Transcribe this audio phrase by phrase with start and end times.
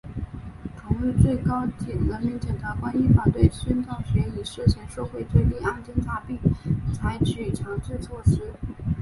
[0.79, 6.39] 同日最高人民检察院依法对孙兆学以涉嫌受贿罪立案侦查并
[6.91, 8.51] 采取强制措施。